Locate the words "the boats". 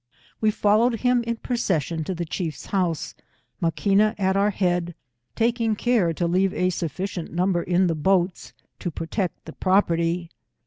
7.85-8.51